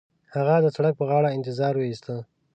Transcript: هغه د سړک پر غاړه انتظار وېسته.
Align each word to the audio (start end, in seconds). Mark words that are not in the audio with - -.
هغه 0.35 0.55
د 0.63 0.67
سړک 0.75 0.93
پر 0.99 1.05
غاړه 1.09 1.29
انتظار 1.37 1.73
وېسته. 1.77 2.15